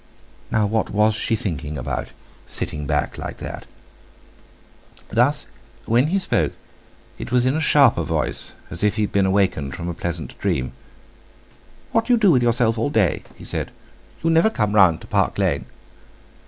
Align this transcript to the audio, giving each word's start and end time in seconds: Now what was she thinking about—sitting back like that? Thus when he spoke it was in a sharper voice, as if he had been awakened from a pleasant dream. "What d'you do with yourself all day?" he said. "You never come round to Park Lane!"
Now 0.49 0.65
what 0.65 0.89
was 0.89 1.13
she 1.13 1.35
thinking 1.35 1.77
about—sitting 1.77 2.87
back 2.87 3.19
like 3.19 3.37
that? 3.37 3.67
Thus 5.09 5.45
when 5.85 6.07
he 6.07 6.17
spoke 6.17 6.53
it 7.19 7.31
was 7.31 7.45
in 7.45 7.55
a 7.55 7.59
sharper 7.61 8.01
voice, 8.01 8.53
as 8.71 8.83
if 8.83 8.95
he 8.95 9.03
had 9.03 9.11
been 9.11 9.27
awakened 9.27 9.75
from 9.75 9.89
a 9.89 9.93
pleasant 9.93 10.35
dream. 10.39 10.71
"What 11.91 12.05
d'you 12.05 12.17
do 12.17 12.31
with 12.31 12.41
yourself 12.41 12.79
all 12.79 12.89
day?" 12.89 13.21
he 13.35 13.45
said. 13.45 13.69
"You 14.23 14.31
never 14.31 14.49
come 14.49 14.73
round 14.73 15.01
to 15.01 15.07
Park 15.07 15.37
Lane!" 15.37 15.65